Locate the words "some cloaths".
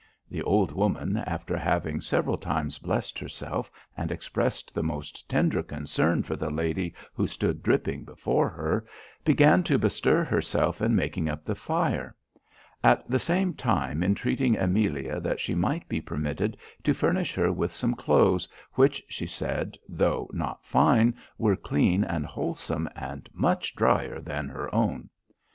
17.71-18.47